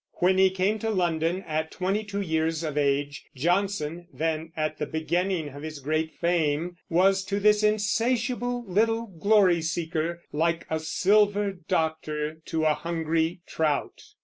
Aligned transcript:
When 0.15 0.39
he 0.39 0.49
came 0.49 0.79
to 0.79 0.89
London, 0.89 1.43
at 1.47 1.69
twenty 1.69 2.03
two 2.03 2.21
years 2.21 2.63
of 2.63 2.75
age, 2.75 3.23
Johnson, 3.35 4.07
then 4.11 4.51
at 4.57 4.79
the 4.79 4.87
beginning 4.87 5.49
of 5.49 5.61
his 5.61 5.77
great 5.77 6.11
fame, 6.15 6.77
was 6.89 7.23
to 7.25 7.39
this 7.39 7.61
insatiable 7.61 8.65
little 8.67 9.05
glory 9.05 9.61
seeker 9.61 10.23
like 10.31 10.65
a 10.71 10.79
Silver 10.79 11.51
Doctor 11.67 12.41
to 12.47 12.65
a 12.65 12.73
hungry 12.73 13.41
trout. 13.45 14.01